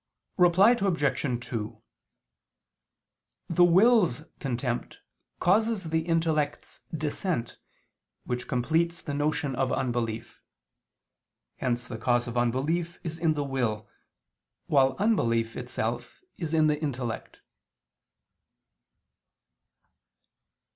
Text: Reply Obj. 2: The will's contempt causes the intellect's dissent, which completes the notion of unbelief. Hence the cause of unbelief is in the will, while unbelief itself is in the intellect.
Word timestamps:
Reply 0.37 0.71
Obj. 0.71 1.45
2: 1.47 1.81
The 3.49 3.63
will's 3.63 4.23
contempt 4.39 4.97
causes 5.39 5.91
the 5.91 5.99
intellect's 5.99 6.81
dissent, 6.91 7.59
which 8.23 8.47
completes 8.47 9.03
the 9.03 9.13
notion 9.13 9.55
of 9.55 9.71
unbelief. 9.71 10.41
Hence 11.57 11.87
the 11.87 11.99
cause 11.99 12.27
of 12.27 12.35
unbelief 12.35 12.97
is 13.03 13.19
in 13.19 13.35
the 13.35 13.43
will, 13.43 13.87
while 14.65 14.95
unbelief 14.97 15.55
itself 15.55 16.23
is 16.35 16.55
in 16.55 16.65
the 16.65 16.81
intellect. 16.81 17.41